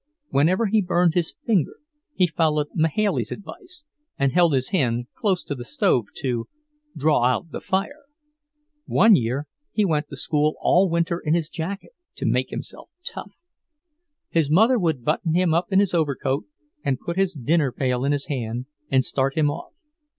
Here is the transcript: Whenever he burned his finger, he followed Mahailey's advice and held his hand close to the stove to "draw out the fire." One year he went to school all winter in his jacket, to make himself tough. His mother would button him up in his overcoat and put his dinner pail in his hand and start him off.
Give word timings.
Whenever 0.29 0.65
he 0.65 0.81
burned 0.81 1.13
his 1.13 1.35
finger, 1.43 1.75
he 2.15 2.25
followed 2.25 2.69
Mahailey's 2.73 3.31
advice 3.31 3.85
and 4.17 4.31
held 4.31 4.51
his 4.53 4.69
hand 4.69 5.05
close 5.13 5.43
to 5.43 5.53
the 5.53 5.63
stove 5.63 6.07
to 6.15 6.47
"draw 6.97 7.23
out 7.25 7.51
the 7.51 7.61
fire." 7.61 8.05
One 8.87 9.15
year 9.15 9.45
he 9.71 9.85
went 9.85 10.09
to 10.09 10.15
school 10.17 10.55
all 10.59 10.89
winter 10.89 11.19
in 11.19 11.35
his 11.35 11.49
jacket, 11.49 11.91
to 12.15 12.25
make 12.25 12.49
himself 12.49 12.89
tough. 13.03 13.33
His 14.31 14.49
mother 14.49 14.79
would 14.79 15.05
button 15.05 15.35
him 15.35 15.53
up 15.53 15.71
in 15.71 15.79
his 15.79 15.93
overcoat 15.93 16.45
and 16.83 16.99
put 16.99 17.15
his 17.15 17.35
dinner 17.35 17.71
pail 17.71 18.03
in 18.03 18.11
his 18.11 18.25
hand 18.25 18.65
and 18.89 19.05
start 19.05 19.35
him 19.37 19.51
off. 19.51 19.75